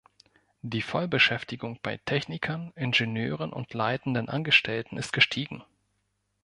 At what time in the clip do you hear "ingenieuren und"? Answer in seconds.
2.75-3.71